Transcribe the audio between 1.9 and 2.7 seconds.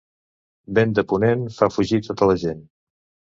tota la gent.